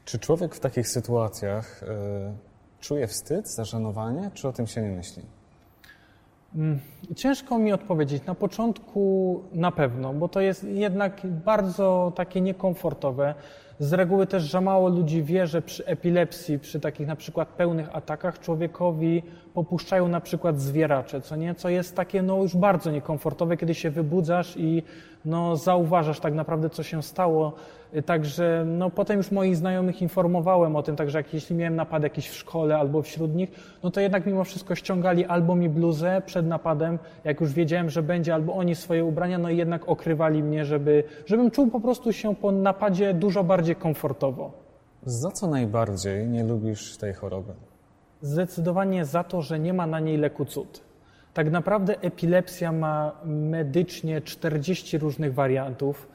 Czy 0.05 0.19
człowiek 0.19 0.55
w 0.55 0.61
takich 0.61 0.89
sytuacjach 0.89 1.83
y, 1.83 1.87
czuje 2.81 3.07
wstyd, 3.07 3.49
zażenowanie, 3.49 4.31
czy 4.35 4.49
o 4.49 4.53
tym 4.53 4.67
się 4.67 4.83
nie 4.83 4.89
myśli? 4.89 5.23
Mm, 6.55 6.81
ciężko 7.17 7.59
mi 7.59 7.73
odpowiedzieć. 7.73 8.27
Na 8.27 8.35
początku 8.35 9.43
na 9.53 9.71
pewno, 9.71 10.15
bo 10.15 10.29
to 10.29 10.41
jest 10.41 10.65
jednak 10.65 11.21
bardzo 11.25 12.13
takie 12.17 12.41
niekomfortowe. 12.41 13.35
Z 13.83 13.93
reguły 13.93 14.27
też 14.27 14.51
za 14.51 14.61
mało 14.61 14.89
ludzi 14.89 15.23
wie, 15.23 15.47
że 15.47 15.63
przy 15.63 15.87
epilepsji, 15.87 16.59
przy 16.59 16.81
takich 16.81 17.07
na 17.07 17.17
przykład 17.17 17.49
pełnych 17.49 17.97
atakach 17.97 18.39
człowiekowi 18.39 19.23
popuszczają 19.55 20.09
na 20.09 20.21
przykład 20.21 20.61
zwieracze, 20.61 21.21
co 21.21 21.37
nie? 21.37 21.55
Co 21.55 21.69
jest 21.69 21.97
takie 21.97 22.23
no 22.23 22.37
już 22.37 22.57
bardzo 22.57 22.91
niekomfortowe, 22.91 23.57
kiedy 23.57 23.75
się 23.75 23.91
wybudzasz 23.91 24.57
i 24.57 24.83
no 25.25 25.57
zauważasz 25.57 26.21
tak 26.21 26.35
naprawdę, 26.35 26.71
co 26.71 26.83
się 26.83 27.03
stało. 27.03 27.53
Także 28.07 28.65
no 28.67 28.91
potem 28.91 29.17
już 29.17 29.31
moich 29.31 29.57
znajomych 29.57 30.03
informowałem 30.03 30.77
o 30.77 30.83
tym, 30.83 30.97
także 30.97 31.19
jak 31.19 31.35
jeśli 31.35 31.57
miałem 31.57 31.77
napad 31.77 32.03
jakiś 32.03 32.29
w 32.29 32.35
szkole 32.35 32.79
albo 32.79 33.03
wśród 33.03 33.35
nich, 33.35 33.51
no 33.83 33.91
to 33.91 34.01
jednak 34.01 34.27
mimo 34.27 34.45
wszystko 34.45 34.75
ściągali 34.75 35.25
albo 35.25 35.57
mi 35.57 35.69
bluzę 35.69 36.23
przed 36.27 36.47
napadem, 36.47 36.99
jak 37.25 37.41
już 37.41 37.53
wiedziałem, 37.53 37.91
że 37.91 38.03
będzie, 38.03 38.35
albo 38.35 38.55
oni 38.55 38.75
swoje 38.75 39.05
ubrania, 39.05 39.39
no 39.39 39.51
i 39.51 39.57
jednak 39.57 39.89
okrywali 39.89 40.43
mnie, 40.43 40.65
żeby, 40.65 41.05
żebym 41.27 41.51
czuł 41.51 41.71
po 41.71 41.81
prostu 41.81 42.13
się 42.13 42.35
po 42.35 42.53
napadzie 42.53 43.15
dużo 43.15 43.45
bardziej 43.45 43.72
komfortowo. 43.75 44.53
Za 45.03 45.31
co 45.31 45.47
najbardziej 45.47 46.29
nie 46.29 46.45
lubisz 46.45 46.97
tej 46.97 47.15
choroby? 47.15 47.53
Zdecydowanie 48.21 49.05
za 49.05 49.25
to, 49.25 49.43
że 49.43 49.59
nie 49.59 49.73
ma 49.73 49.87
na 49.87 50.01
niej 50.01 50.17
leku 50.17 50.45
cud. 50.45 50.81
Tak 51.35 51.51
naprawdę 51.51 52.01
epilepsja 52.01 52.73
ma 52.73 53.13
medycznie 53.25 54.21
40 54.21 54.99
różnych 54.99 55.35
wariantów, 55.35 56.09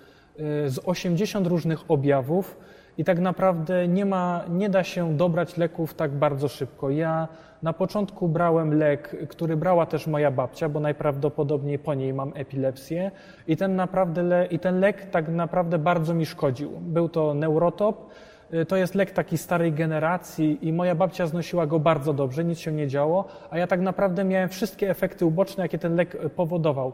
y, 0.65 0.69
z 0.69 0.79
80 0.85 1.47
różnych 1.47 1.91
objawów 1.91 2.57
i 2.97 3.03
tak 3.03 3.19
naprawdę 3.19 3.87
nie, 3.87 4.05
ma, 4.05 4.43
nie 4.49 4.69
da 4.69 4.83
się 4.83 5.17
dobrać 5.17 5.57
leków 5.57 5.93
tak 5.93 6.11
bardzo 6.11 6.47
szybko. 6.47 6.89
Ja 6.89 7.27
na 7.63 7.73
początku 7.73 8.27
brałem 8.27 8.73
lek, 8.73 9.15
który 9.29 9.57
brała 9.57 9.85
też 9.85 10.07
moja 10.07 10.31
babcia, 10.31 10.69
bo 10.69 10.79
najprawdopodobniej 10.79 11.79
po 11.79 11.93
niej 11.93 12.13
mam 12.13 12.31
epilepsję 12.35 13.11
i 13.47 13.57
ten, 13.57 13.75
naprawdę 13.75 14.23
le, 14.23 14.45
i 14.45 14.59
ten 14.59 14.79
lek 14.79 15.09
tak 15.09 15.27
naprawdę 15.27 15.79
bardzo 15.79 16.13
mi 16.13 16.25
szkodził. 16.25 16.71
Był 16.79 17.09
to 17.09 17.33
neurotop, 17.33 18.09
Y, 18.53 18.65
to 18.65 18.77
jest 18.77 18.95
lek 18.95 19.11
takiej 19.11 19.37
starej 19.37 19.73
generacji 19.73 20.67
i 20.67 20.73
moja 20.73 20.95
babcia 20.95 21.27
znosiła 21.27 21.67
go 21.67 21.79
bardzo 21.79 22.13
dobrze, 22.13 22.43
nic 22.43 22.59
się 22.59 22.71
nie 22.71 22.87
działo, 22.87 23.25
a 23.49 23.57
ja 23.57 23.67
tak 23.67 23.81
naprawdę 23.81 24.23
miałem 24.23 24.49
wszystkie 24.49 24.89
efekty 24.89 25.25
uboczne, 25.25 25.63
jakie 25.63 25.77
ten 25.77 25.95
lek 25.95 26.15
y, 26.15 26.29
powodował. 26.29 26.93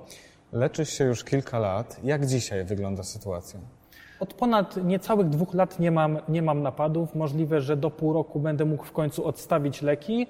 Leczysz 0.52 0.90
się 0.90 1.04
już 1.04 1.24
kilka 1.24 1.60
lat. 1.60 2.00
Jak 2.04 2.26
dzisiaj 2.26 2.66
wygląda 2.66 3.04
sytuacja? 3.04 3.60
Od 4.24 4.34
ponad 4.34 4.78
niecałych 4.86 5.30
dwóch 5.30 5.54
lat 5.54 5.80
nie 5.80 5.92
mam, 5.92 6.18
nie 6.30 6.42
mam 6.42 6.62
napadów. 6.62 7.16
Możliwe, 7.16 7.62
że 7.62 7.78
do 7.78 7.92
pół 7.92 8.14
roku 8.14 8.40
będę 8.40 8.66
mógł 8.66 8.84
w 8.84 8.92
końcu 8.92 9.28
odstawić 9.28 9.82
leki. 9.82 10.28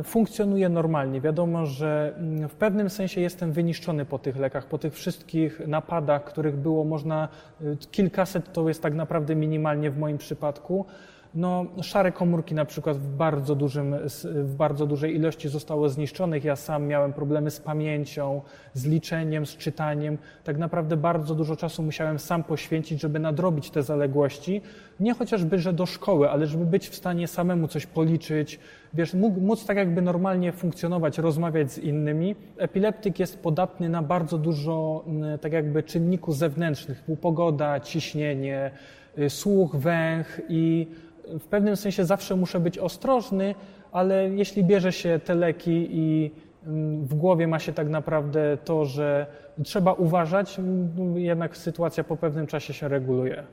Y, 0.00 0.02
funkcjonuje 0.04 0.68
normalnie. 0.68 1.20
Wiadomo, 1.20 1.66
że 1.66 2.14
mm, 2.16 2.48
w 2.48 2.54
pewnym 2.54 2.90
sensie 2.90 3.20
jestem 3.20 3.52
wyniszczony 3.52 4.04
po 4.04 4.18
tych 4.18 4.36
lekach, 4.36 4.66
po 4.66 4.78
tych 4.78 4.94
wszystkich 4.94 5.66
napadach, 5.66 6.24
których 6.24 6.56
było 6.56 6.84
można 6.84 7.28
y, 7.60 7.76
kilkaset, 7.90 8.52
to 8.52 8.68
jest 8.68 8.82
tak 8.82 8.94
naprawdę 8.94 9.36
minimalnie 9.36 9.90
w 9.90 9.98
moim 9.98 10.18
przypadku. 10.18 10.86
No, 11.34 11.66
szare 11.82 12.12
komórki 12.12 12.54
na 12.54 12.64
przykład 12.64 12.96
w 12.96 13.08
bardzo, 13.08 13.54
dużym, 13.54 13.96
w 14.24 14.54
bardzo 14.54 14.86
dużej 14.86 15.16
ilości 15.16 15.48
zostały 15.48 15.88
zniszczonych. 15.88 16.44
Ja 16.44 16.56
sam 16.56 16.86
miałem 16.86 17.12
problemy 17.12 17.50
z 17.50 17.60
pamięcią, 17.60 18.42
z 18.74 18.86
liczeniem, 18.86 19.46
z 19.46 19.56
czytaniem. 19.56 20.18
Tak 20.44 20.58
naprawdę 20.58 20.96
bardzo 20.96 21.34
dużo 21.34 21.56
czasu 21.56 21.82
musiałem 21.82 22.18
sam 22.18 22.44
poświęcić, 22.44 23.00
żeby 23.00 23.18
nadrobić 23.18 23.70
te 23.70 23.82
zaległości. 23.82 24.62
Nie 25.00 25.14
chociażby, 25.14 25.58
że 25.58 25.72
do 25.72 25.86
szkoły, 25.86 26.30
ale 26.30 26.46
żeby 26.46 26.66
być 26.66 26.88
w 26.88 26.94
stanie 26.94 27.28
samemu 27.28 27.68
coś 27.68 27.86
policzyć, 27.86 28.58
wiesz, 28.94 29.14
móc 29.14 29.66
tak 29.66 29.76
jakby 29.76 30.02
normalnie 30.02 30.52
funkcjonować, 30.52 31.18
rozmawiać 31.18 31.72
z 31.72 31.78
innymi. 31.78 32.36
Epileptyk 32.58 33.18
jest 33.18 33.42
podatny 33.42 33.88
na 33.88 34.02
bardzo 34.02 34.38
dużo 34.38 35.04
tak 35.40 35.52
jakby 35.52 35.82
czynników 35.82 36.36
zewnętrznych, 36.36 37.04
pogoda, 37.20 37.80
ciśnienie, 37.80 38.70
y, 39.18 39.30
słuch, 39.30 39.76
węch 39.76 40.40
i 40.48 40.86
w 41.38 41.46
pewnym 41.46 41.76
sensie 41.76 42.04
zawsze 42.04 42.36
muszę 42.36 42.60
być 42.60 42.78
ostrożny, 42.78 43.54
ale 43.92 44.28
jeśli 44.28 44.64
bierze 44.64 44.92
się 44.92 45.20
te 45.24 45.34
leki 45.34 45.88
i 45.90 46.30
mm, 46.66 47.06
w 47.06 47.14
głowie 47.14 47.48
ma 47.48 47.58
się 47.58 47.72
tak 47.72 47.88
naprawdę 47.88 48.58
to, 48.64 48.84
że 48.84 49.26
trzeba 49.64 49.92
uważać, 49.92 50.58
mm, 50.58 51.18
jednak 51.18 51.56
sytuacja 51.56 52.04
po 52.04 52.16
pewnym 52.16 52.46
czasie 52.46 52.72
się 52.72 52.88
reguluje. 52.88 53.44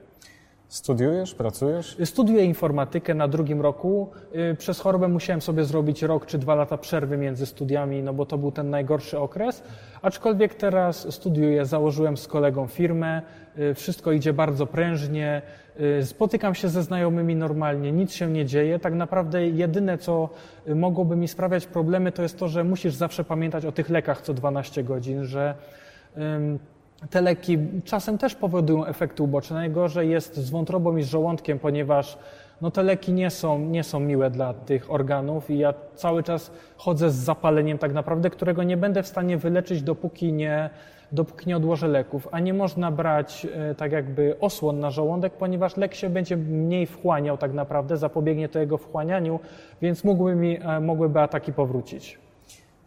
Studiujesz, 0.68 1.36
pracujesz? 1.36 1.98
Studiuję 2.06 2.46
informatykę 2.46 3.14
na 3.14 3.28
drugim 3.28 3.62
roku. 3.62 4.10
Y, 4.52 4.56
przez 4.56 4.80
chorobę 4.80 5.08
musiałem 5.08 5.42
sobie 5.42 5.64
zrobić 5.64 6.04
rok 6.04 6.26
czy 6.26 6.38
dwa 6.38 6.56
lata 6.56 6.78
przerwy 6.78 7.18
między 7.18 7.46
studiami, 7.46 8.04
no 8.04 8.14
bo 8.14 8.26
to 8.26 8.38
był 8.38 8.52
ten 8.52 8.70
najgorszy 8.70 9.20
okres. 9.20 9.64
Aczkolwiek 10.02 10.56
teraz 10.56 11.14
studiuję, 11.14 11.66
założyłem 11.66 12.18
z 12.18 12.28
kolegą 12.28 12.68
firmę, 12.68 13.22
y, 13.60 13.74
wszystko 13.74 14.12
idzie 14.12 14.34
bardzo 14.34 14.66
prężnie, 14.66 15.42
y, 15.80 16.06
spotykam 16.06 16.56
się 16.56 16.70
ze 16.70 16.84
znajomymi 16.84 17.36
normalnie, 17.36 17.92
nic 17.92 18.14
się 18.14 18.28
nie 18.28 18.46
dzieje. 18.46 18.80
Tak 18.80 18.94
naprawdę 18.94 19.48
jedyne, 19.48 19.98
co 19.98 20.30
mogłoby 20.76 21.16
mi 21.16 21.28
sprawiać 21.28 21.66
problemy, 21.66 22.12
to 22.12 22.22
jest 22.24 22.40
to, 22.40 22.48
że 22.48 22.64
musisz 22.64 22.96
zawsze 22.96 23.24
pamiętać 23.24 23.66
o 23.66 23.72
tych 23.72 23.90
lekach 23.90 24.22
co 24.22 24.34
12 24.34 24.84
godzin, 24.84 25.24
że 25.24 25.56
te 27.10 27.22
leki 27.22 27.58
czasem 27.86 28.18
też 28.18 28.36
powodują 28.36 28.86
efekty 28.86 29.24
uboczne. 29.24 29.56
Najgorzej 29.56 30.10
jest 30.10 30.36
z 30.36 30.50
wątrobą 30.50 30.98
i 30.98 31.04
z 31.04 31.10
żołądkiem, 31.10 31.60
ponieważ 31.60 32.18
no, 32.62 32.72
te 32.72 32.84
leki 32.84 33.13
nie 33.13 33.30
są, 33.30 33.60
nie 33.60 33.84
są 33.84 34.00
miłe 34.00 34.30
dla 34.30 34.54
tych 34.54 34.92
organów 34.92 35.50
i 35.50 35.58
ja 35.58 35.74
cały 35.96 36.24
czas 36.24 36.51
chodzę 36.77 37.12
z 37.12 37.16
zapaleniem 37.16 37.77
tak 37.77 37.94
naprawdę, 37.94 38.30
którego 38.30 38.63
nie 38.63 38.77
będę 38.77 39.04
w 39.04 39.08
stanie 39.08 39.38
wyleczyć, 39.38 39.82
dopóki 39.82 40.34
nie, 40.34 40.70
dopóki 41.12 41.50
nie 41.50 41.58
odłożę 41.58 41.88
leków. 41.88 42.27
A 42.32 42.39
nie 42.39 42.54
można 42.54 42.92
brać 42.92 43.48
e, 43.56 43.75
tak 43.75 43.92
jakby 43.92 44.36
osłon 44.39 44.80
na 44.80 44.92
żołądek, 44.92 45.34
ponieważ 45.34 45.77
lek 45.77 45.96
się 45.96 46.10
będzie 46.10 46.38
mniej 46.38 46.86
wchłaniał 46.86 47.38
tak 47.38 47.54
naprawdę, 47.54 47.98
zapobiegnie 47.98 48.50
to 48.50 48.60
jego 48.60 48.77
wchłanianiu, 48.77 49.39
więc 49.82 50.04
mógłby 50.04 50.36
mi, 50.36 50.60
e, 50.62 50.80
mogłyby 50.80 51.20
ataki 51.20 51.54
powrócić. 51.54 52.27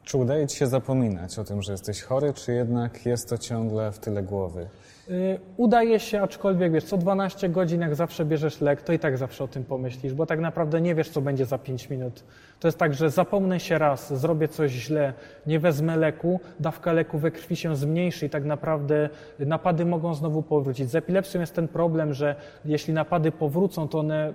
Czy 0.04 0.18
udaje 0.18 0.46
Ci 0.46 0.56
się 0.56 0.66
zapominać 0.66 1.38
o 1.38 1.44
tym, 1.44 1.62
że 1.62 1.72
jesteś 1.72 2.02
chory, 2.02 2.32
czy 2.34 2.52
jednak 2.52 3.06
jest 3.06 3.28
to 3.28 3.38
ciągle 3.38 3.92
w 3.92 3.98
tyle 3.98 4.22
głowy? 4.22 4.68
Y, 5.10 5.38
udaje 5.56 6.00
się, 6.00 6.22
aczkolwiek 6.22 6.72
wiesz, 6.72 6.84
co 6.84 6.96
12 6.96 7.48
godzin, 7.48 7.80
jak 7.80 7.94
zawsze 7.94 8.24
bierzesz 8.24 8.60
lek, 8.60 8.82
to 8.82 8.92
i 8.92 8.98
tak 8.98 9.18
zawsze 9.18 9.44
o 9.44 9.48
tym 9.48 9.64
pomyślisz, 9.64 10.14
bo 10.14 10.26
tak 10.26 10.40
naprawdę 10.40 10.80
nie 10.80 10.94
wiesz, 10.94 11.08
co 11.08 11.20
będzie 11.20 11.46
za 11.46 11.58
5 11.58 11.90
minut. 11.90 12.24
To 12.60 12.68
jest 12.68 12.78
tak, 12.78 12.94
że 12.94 13.10
zapomnę 13.10 13.60
się 13.60 13.78
raz, 13.78 14.18
zrobię 14.18 14.48
coś 14.48 14.70
źle, 14.70 15.12
nie 15.46 15.58
wezmę 15.58 15.96
leku, 15.96 16.40
dawka 16.60 16.92
leku 16.92 17.18
we 17.18 17.30
krwi 17.30 17.56
się 17.56 17.76
zmniejszy 17.76 18.26
i 18.26 18.30
tak 18.30 18.44
naprawdę 18.44 19.08
napady 19.38 19.84
mogą 19.84 20.14
znowu 20.14 20.42
powrócić. 20.42 20.90
Z 20.90 20.94
epilepsją 20.94 21.40
jest 21.40 21.54
ten 21.54 21.68
problem, 21.68 22.14
że 22.14 22.36
jeśli 22.64 22.94
napady 22.94 23.32
powrócą, 23.32 23.88
to 23.88 23.98
one, 23.98 24.32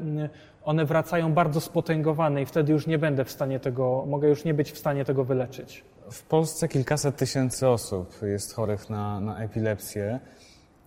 one 0.66 0.86
wracają 0.86 1.34
bardzo 1.34 1.62
spotęgowane 1.62 2.42
i 2.42 2.46
wtedy 2.46 2.74
już 2.74 2.88
nie 2.88 2.98
będę 2.98 3.26
w 3.26 3.32
stanie 3.32 3.60
tego, 3.60 4.06
mogę 4.08 4.28
już 4.28 4.44
nie 4.44 4.54
być 4.54 4.72
w 4.72 4.78
stanie 4.78 5.06
tego 5.06 5.24
wyleczyć. 5.24 5.84
W 6.12 6.24
Polsce 6.24 6.68
kilkaset 6.68 7.16
tysięcy 7.16 7.68
osób 7.68 8.22
jest 8.22 8.54
chorych 8.54 8.90
na, 8.90 9.20
na 9.20 9.40
epilepsję. 9.40 10.20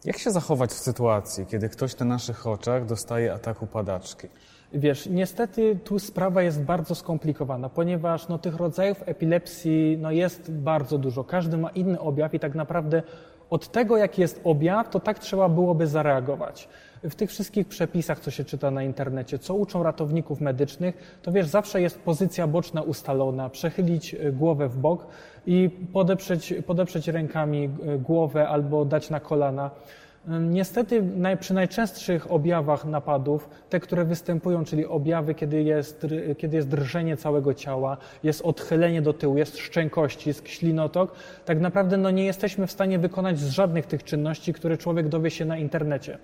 Jak 0.04 0.18
się 0.18 0.30
zachować 0.30 0.70
w 0.70 0.78
sytuacji, 0.78 1.46
kiedy 1.46 1.68
ktoś 1.68 1.98
na 1.98 2.06
naszych 2.06 2.46
oczach 2.46 2.86
dostaje 2.86 3.32
ataku 3.32 3.66
padaczki? 3.66 4.28
Wiesz, 4.72 5.06
niestety 5.06 5.78
tu 5.84 5.98
sprawa 5.98 6.42
jest 6.42 6.62
bardzo 6.62 6.94
skomplikowana, 6.94 7.68
ponieważ 7.68 8.28
no, 8.28 8.38
tych 8.38 8.56
rodzajów 8.56 9.02
epilepsji 9.06 9.98
no, 10.00 10.10
jest 10.10 10.52
bardzo 10.52 10.98
dużo. 10.98 11.24
Każdy 11.24 11.58
ma 11.58 11.70
inny 11.70 12.00
objaw 12.00 12.34
i 12.34 12.40
tak 12.40 12.54
naprawdę 12.54 13.02
od 13.50 13.68
tego, 13.68 13.96
jaki 13.96 14.20
jest 14.20 14.40
objaw, 14.44 14.90
to 14.90 15.00
tak 15.00 15.18
trzeba 15.18 15.48
byłoby 15.48 15.86
zareagować. 15.86 16.68
W 17.02 17.14
tych 17.14 17.30
wszystkich 17.30 17.68
przepisach, 17.68 18.20
co 18.20 18.30
się 18.30 18.44
czyta 18.44 18.70
na 18.70 18.82
internecie, 18.82 19.38
co 19.38 19.54
uczą 19.54 19.82
ratowników 19.82 20.40
medycznych, 20.40 21.18
to 21.22 21.32
wiesz, 21.32 21.46
zawsze 21.46 21.80
jest 21.80 21.98
pozycja 21.98 22.46
boczna 22.46 22.82
ustalona, 22.82 23.50
przechylić 23.50 24.14
e, 24.14 24.32
głowę 24.32 24.68
w 24.68 24.78
bok 24.78 25.06
i 25.46 25.70
podeprzeć, 25.92 26.54
podeprzeć 26.66 27.08
rękami 27.08 27.64
e, 27.64 27.98
głowę 27.98 28.48
albo 28.48 28.84
dać 28.84 29.10
na 29.10 29.20
kolana. 29.20 29.70
Niestety 30.40 31.02
przy 31.40 31.54
najczęstszych 31.54 32.32
objawach 32.32 32.84
napadów, 32.84 33.48
te, 33.70 33.80
które 33.80 34.04
występują, 34.04 34.64
czyli 34.64 34.86
objawy, 34.86 35.34
kiedy 35.34 35.62
jest, 35.62 36.06
kiedy 36.38 36.56
jest 36.56 36.68
drżenie 36.68 37.16
całego 37.16 37.54
ciała, 37.54 37.96
jest 38.22 38.42
odchylenie 38.42 39.02
do 39.02 39.12
tyłu, 39.12 39.38
jest 39.38 39.58
szczękościsk, 39.58 40.48
ślinotok, 40.48 41.12
tak 41.44 41.60
naprawdę 41.60 41.96
no, 41.96 42.10
nie 42.10 42.24
jesteśmy 42.24 42.66
w 42.66 42.72
stanie 42.72 42.98
wykonać 42.98 43.38
z 43.38 43.50
żadnych 43.50 43.86
tych 43.86 44.04
czynności, 44.04 44.52
które 44.52 44.76
człowiek 44.76 45.08
dowie 45.08 45.30
się 45.30 45.44
na 45.44 45.58
internecie. 45.58 46.18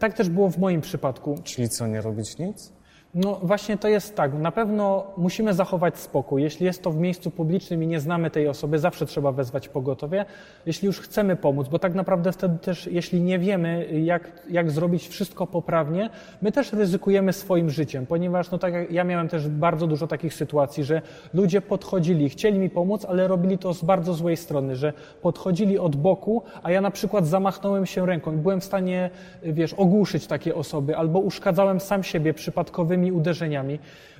Tak 0.00 0.14
też 0.14 0.28
było 0.28 0.50
w 0.50 0.58
moim 0.58 0.80
przypadku. 0.80 1.38
Czyli 1.44 1.68
co, 1.68 1.86
nie 1.86 2.00
robić 2.00 2.38
nic? 2.38 2.72
No 3.14 3.38
właśnie 3.42 3.76
to 3.76 3.88
jest 3.88 4.16
tak. 4.16 4.34
Na 4.34 4.52
pewno 4.52 5.04
musimy 5.16 5.54
zachować 5.54 5.98
spokój. 5.98 6.42
Jeśli 6.42 6.66
jest 6.66 6.82
to 6.82 6.90
w 6.90 6.96
miejscu 6.96 7.30
publicznym 7.30 7.82
i 7.82 7.86
nie 7.86 8.00
znamy 8.00 8.30
tej 8.30 8.48
osoby, 8.48 8.78
zawsze 8.78 9.06
trzeba 9.06 9.32
wezwać 9.32 9.68
pogotowie. 9.68 10.24
Jeśli 10.66 10.86
już 10.86 11.00
chcemy 11.00 11.36
pomóc, 11.36 11.68
bo 11.68 11.78
tak 11.78 11.94
naprawdę 11.94 12.32
wtedy 12.32 12.58
też, 12.58 12.86
jeśli 12.86 13.20
nie 13.20 13.38
wiemy, 13.38 13.86
jak, 14.02 14.32
jak 14.50 14.70
zrobić 14.70 15.08
wszystko 15.08 15.46
poprawnie, 15.46 16.10
my 16.42 16.52
też 16.52 16.72
ryzykujemy 16.72 17.32
swoim 17.32 17.70
życiem, 17.70 18.06
ponieważ 18.06 18.50
no 18.50 18.58
tak 18.58 18.74
jak 18.74 18.90
ja 18.90 19.04
miałem 19.04 19.28
też 19.28 19.48
bardzo 19.48 19.86
dużo 19.86 20.06
takich 20.06 20.34
sytuacji, 20.34 20.84
że 20.84 21.02
ludzie 21.34 21.60
podchodzili, 21.60 22.28
chcieli 22.28 22.58
mi 22.58 22.70
pomóc, 22.70 23.04
ale 23.04 23.28
robili 23.28 23.58
to 23.58 23.74
z 23.74 23.84
bardzo 23.84 24.14
złej 24.14 24.36
strony, 24.36 24.76
że 24.76 24.92
podchodzili 25.22 25.78
od 25.78 25.96
boku, 25.96 26.42
a 26.62 26.70
ja 26.70 26.80
na 26.80 26.90
przykład 26.90 27.26
zamachnąłem 27.26 27.86
się 27.86 28.06
ręką 28.06 28.32
i 28.32 28.36
byłem 28.36 28.60
w 28.60 28.64
stanie, 28.64 29.10
wiesz, 29.42 29.74
ogłuszyć 29.74 30.26
takie 30.26 30.54
osoby 30.54 30.96
albo 30.96 31.18
uszkadzałem 31.18 31.80
sam 31.80 32.02
siebie 32.02 32.34
przypadkowymi 32.34 33.01
uderzeniami, 33.10 33.78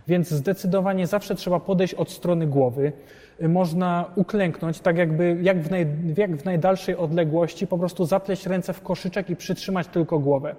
więc 0.08 0.30
zdecydowanie 0.30 1.06
zawsze 1.06 1.34
trzeba 1.34 1.60
podejść 1.60 1.94
od 1.94 2.10
strony 2.10 2.46
głowy. 2.46 2.92
Można 3.40 4.04
uklęknąć, 4.16 4.80
tak 4.80 4.96
jakby 4.96 5.38
jak 5.42 5.62
w, 5.62 5.70
naj, 5.70 5.86
jak 6.16 6.36
w 6.36 6.44
najdalszej 6.44 6.96
odległości, 6.96 7.66
po 7.66 7.78
prostu 7.78 8.04
zapleść 8.04 8.46
ręce 8.46 8.72
w 8.72 8.82
koszyczek 8.82 9.30
i 9.30 9.36
przytrzymać 9.36 9.86
tylko 9.86 10.18
głowę. 10.18 10.54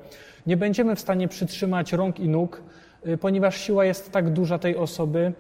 Nie 0.48 0.58
będziemy 0.58 0.96
w 0.96 1.00
stanie 1.00 1.28
przytrzymać 1.28 1.94
rąk 1.94 2.20
i 2.20 2.30
nóg, 2.30 2.62
y, 3.08 3.18
ponieważ 3.18 3.58
siła 3.58 3.86
jest 3.86 4.12
tak 4.12 4.30
duża 4.30 4.60
tej 4.60 4.78
osoby, 4.78 5.34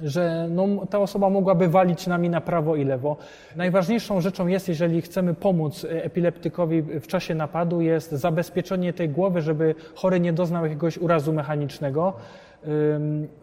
że 0.00 0.48
no, 0.50 0.86
ta 0.90 0.98
osoba 0.98 1.30
mogłaby 1.30 1.68
walić 1.68 2.06
nami 2.06 2.30
na 2.30 2.40
prawo 2.40 2.76
i 2.76 2.84
lewo. 2.84 3.16
Najważniejszą 3.56 4.20
rzeczą 4.20 4.46
jest, 4.46 4.68
jeżeli 4.68 5.02
chcemy 5.02 5.34
pomóc 5.34 5.86
epileptykowi 5.90 6.82
w 6.82 7.06
czasie 7.06 7.34
napadu, 7.34 7.80
jest 7.80 8.10
zabezpieczenie 8.10 8.92
tej 8.92 9.08
głowy, 9.08 9.42
żeby 9.42 9.74
chory 9.94 10.20
nie 10.20 10.32
doznał 10.32 10.64
jakiegoś 10.64 10.98
urazu 10.98 11.32
mechanicznego. 11.32 12.12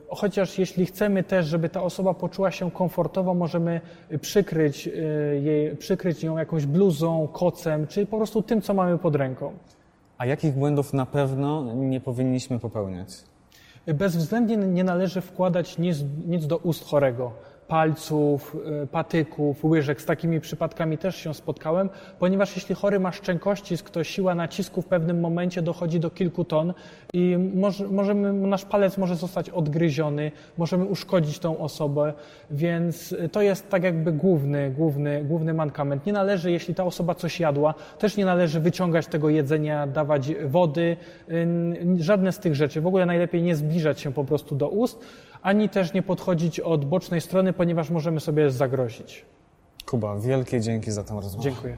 Chociaż 0.09 0.59
jeśli 0.59 0.85
chcemy 0.85 1.23
też, 1.23 1.45
żeby 1.45 1.69
ta 1.69 1.83
osoba 1.83 2.13
poczuła 2.13 2.51
się 2.51 2.71
komfortowo, 2.71 3.33
możemy 3.33 3.81
przykryć, 4.21 4.87
y, 4.87 4.91
jej, 5.43 5.75
przykryć 5.75 6.23
ją 6.23 6.37
jakąś 6.37 6.65
bluzą, 6.65 7.27
kocem, 7.33 7.87
czy 7.87 8.05
po 8.05 8.17
prostu 8.17 8.41
tym, 8.41 8.61
co 8.61 8.73
mamy 8.73 8.97
pod 8.97 9.15
ręką. 9.15 9.53
A 10.17 10.25
jakich 10.25 10.53
błędów 10.53 10.93
na 10.93 11.05
pewno 11.05 11.73
nie 11.75 12.01
powinniśmy 12.01 12.59
popełniać? 12.59 13.32
Bezwzględnie 13.87 14.57
nie 14.57 14.83
należy 14.83 15.21
wkładać 15.21 15.77
nic, 15.77 15.97
nic 16.25 16.47
do 16.47 16.57
ust 16.57 16.85
chorego 16.85 17.31
palców, 17.67 18.57
y, 18.83 18.87
patyków, 18.87 19.63
łyżek. 19.65 20.01
Z 20.01 20.05
takimi 20.05 20.39
przypadkami 20.39 20.97
też 20.97 21.15
się 21.15 21.33
spotkałem, 21.33 21.89
ponieważ 22.19 22.55
jeśli 22.55 22.75
chory 22.75 22.99
ma 22.99 23.11
szczękościsk, 23.11 23.89
to 23.89 24.03
siła 24.03 24.35
nacisku 24.35 24.81
w 24.81 24.85
pewnym 24.85 25.19
momencie 25.19 25.61
dochodzi 25.61 25.99
do 25.99 26.09
kilku 26.09 26.45
ton 26.45 26.73
i 27.13 27.37
może, 27.55 27.87
możemy, 27.87 28.33
nasz 28.33 28.65
palec 28.65 28.97
może 28.97 29.15
zostać 29.15 29.49
odgryziony, 29.49 30.31
możemy 30.57 30.85
uszkodzić 30.85 31.39
tą 31.39 31.57
osobę, 31.57 32.13
więc 32.51 33.15
to 33.31 33.41
jest 33.41 33.69
tak 33.69 33.83
jakby 33.83 34.11
główny, 34.11 34.71
główny, 34.71 35.23
główny 35.23 35.53
mankament. 35.53 36.05
Nie 36.05 36.13
należy, 36.13 36.51
jeśli 36.51 36.75
ta 36.75 36.83
osoba 36.83 37.15
coś 37.15 37.39
jadła, 37.39 37.73
też 37.99 38.17
nie 38.17 38.25
należy 38.25 38.59
wyciągać 38.59 39.07
tego 39.07 39.29
jedzenia, 39.29 39.87
dawać 39.87 40.31
wody, 40.45 40.97
żadne 41.97 42.31
z 42.31 42.39
tych 42.39 42.55
rzeczy. 42.55 42.81
W 42.81 42.87
ogóle 42.87 43.05
najlepiej 43.05 43.41
nie 43.41 43.55
zbliżać 43.55 43.99
się 44.01 44.13
po 44.13 44.23
prostu 44.23 44.55
do 44.55 44.69
ust, 44.69 44.99
ani 45.43 45.69
też 45.69 45.93
nie 45.93 46.01
podchodzić 46.01 46.59
od 46.59 46.85
bocznej 46.85 47.21
strony, 47.21 47.53
ponieważ 47.53 47.89
możemy 47.89 48.19
sobie 48.19 48.51
zagrozić. 48.51 49.25
Kuba, 49.85 50.15
wielkie 50.19 50.61
dzięki 50.61 50.91
za 50.91 51.03
tę 51.03 51.15
rozmowę. 51.15 51.43
Dziękuję. 51.43 51.77